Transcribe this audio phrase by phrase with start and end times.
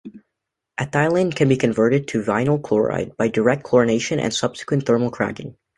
[0.79, 5.55] Ethylene can be converted to vinyl chloride by direct chlorination and subsequent thermal cracking.